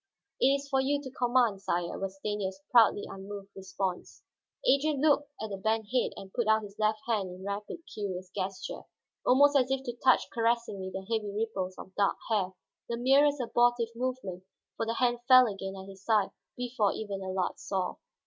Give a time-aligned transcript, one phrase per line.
[0.39, 4.23] "It is for you to command, sire," was Stanief's proudly unmoved response.
[4.65, 7.81] Adrian looked down at the bent head and put out his left hand in rapid,
[7.85, 8.81] curious gesture,
[9.27, 12.53] almost as if to touch caressingly the heavy ripples of dark hair,
[12.89, 14.43] the merest abortive movement,
[14.75, 17.97] for the hand fell again at his side before even Allard saw.